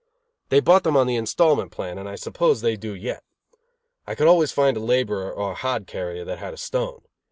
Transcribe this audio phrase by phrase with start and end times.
[0.49, 3.21] They bought them on the installment plan, and I suppose they do yet.
[4.07, 7.03] I could always find a laborer or a hod carrier that had a stone.